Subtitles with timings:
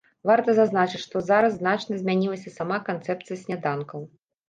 [0.29, 3.99] Варта зазначыць, што зараз значна змянілася сама канцэпцыя сняданкаў.